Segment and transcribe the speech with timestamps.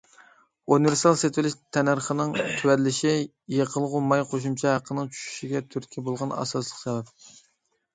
[0.75, 3.13] ئۇنىۋېرسال سېتىۋېلىش تەننەرخىنىڭ تۆۋەنلىشى
[3.59, 7.19] يېقىلغۇ ماي قوشۇمچە ھەققىنىڭ چۈشۈشىگە تۈرتكە بولغان ئاساسلىق سەۋەب.